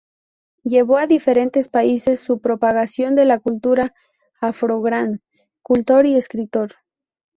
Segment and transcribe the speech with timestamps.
[0.63, 3.93] Llevó a diferentes países su propagación de la cultura
[4.39, 5.21] afro gran
[5.61, 6.73] cultor y escritor.